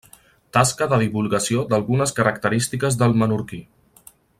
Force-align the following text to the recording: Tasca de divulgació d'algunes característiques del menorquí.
Tasca 0.57 0.87
de 0.93 0.99
divulgació 1.03 1.67
d'algunes 1.75 2.15
característiques 2.21 3.01
del 3.03 3.17
menorquí. 3.25 3.65